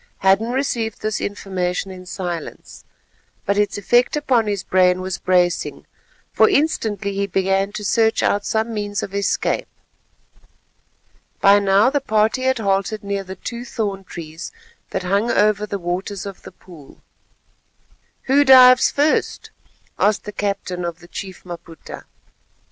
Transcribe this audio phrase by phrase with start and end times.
[0.21, 2.85] Hadden received this information in silence,
[3.45, 5.85] but its effect upon his brain was bracing,
[6.33, 9.67] for instantly he began to search out some means of escape.
[11.39, 14.51] By now the party had halted near the two thorn trees
[14.89, 16.99] that hung over the waters of the pool.
[18.23, 19.51] "Who dives first,"
[19.99, 22.05] asked the captain of the Chief Maputa.